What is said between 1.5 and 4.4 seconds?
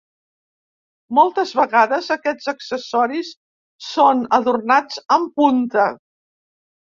vegades aquests accessoris són